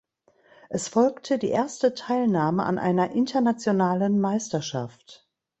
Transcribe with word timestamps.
Es 0.71 0.87
folgte 0.87 1.37
die 1.37 1.49
erste 1.49 1.93
Teilnahme 1.93 2.63
an 2.63 2.79
einer 2.79 3.11
internationalen 3.11 4.19
Meisterschaft. 4.19 5.29